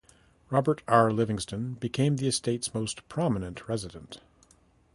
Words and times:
Robert 0.49 0.81
R. 0.87 1.11
Livingston 1.11 1.75
became 1.75 2.15
the 2.15 2.25
estate's 2.27 2.73
most 2.73 3.07
prominent 3.07 3.67
resident. 3.69 4.19